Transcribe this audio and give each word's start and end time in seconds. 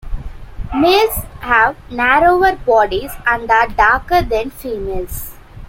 Males 0.73 1.25
have 1.41 1.77
narrower 1.91 2.55
bodies 2.55 3.11
and 3.27 3.47
are 3.51 3.67
darker 3.67 4.23
than 4.23 4.49
females. 4.49 5.35